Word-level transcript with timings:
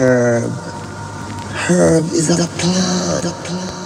herb. 0.00 0.50
Herb 1.68 2.04
is 2.06 2.30
a 2.30 2.46
plant. 2.46 3.24
A 3.26 3.32
plant. 3.44 3.79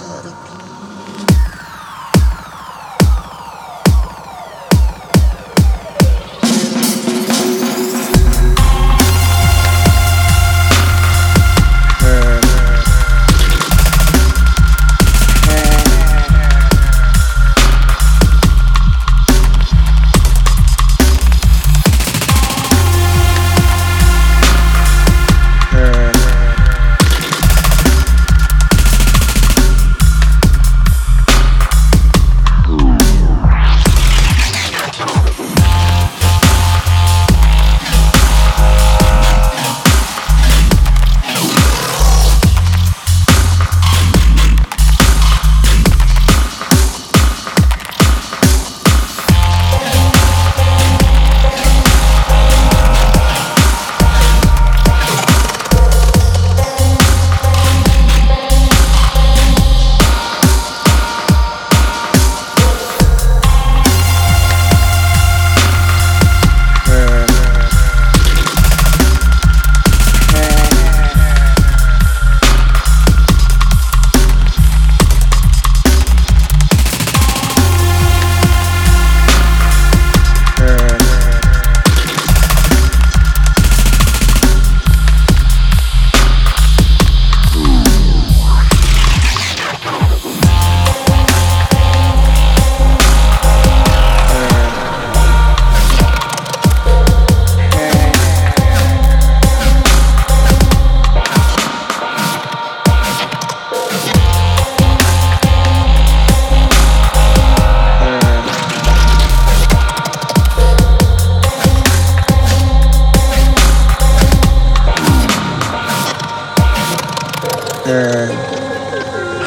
Herb. 117.85 118.31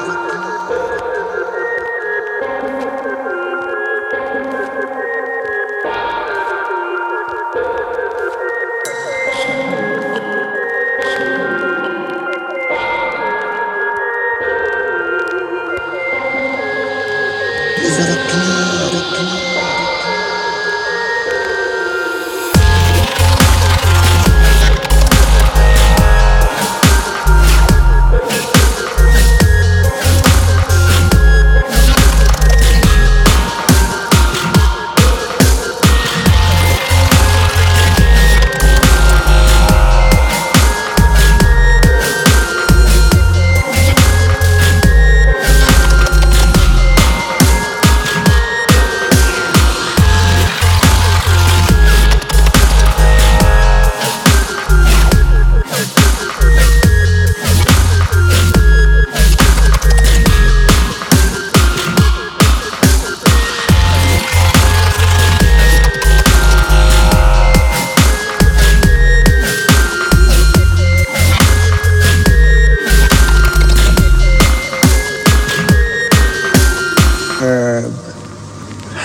Is 17.80 18.00
a 18.00 18.06
blood, 18.06 18.10
a 18.10 18.28
blood. 18.32 18.71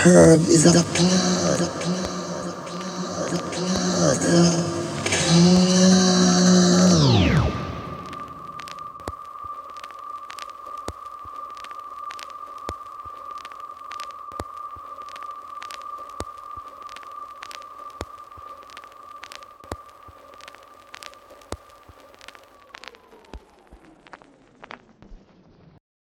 Herb 0.06 0.40
is 0.42 0.64
a 0.66 0.84
blood, 0.94 1.62
a 1.62 1.66
blood, 1.82 3.34
a 3.34 3.42
blood, 3.50 4.16
a 4.16 4.20
blood. 4.22 4.65